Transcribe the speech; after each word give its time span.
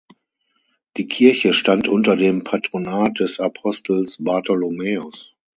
Die 0.97 1.07
Kirche 1.07 1.53
stand 1.53 1.87
unter 1.87 2.15
dem 2.15 2.43
Patronat 2.43 3.19
des 3.19 3.39
Apostels 3.39 4.17
Bartholomäus. 4.19 5.35